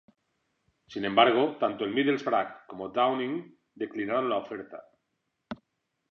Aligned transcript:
Sin 0.87 1.05
embargo, 1.05 1.57
tanto 1.59 1.85
el 1.85 1.93
Middlesbrough 1.93 2.65
como 2.67 2.89
Downing 2.89 3.59
declinaron 3.75 4.31
la 4.31 4.37
oferta. 4.39 4.83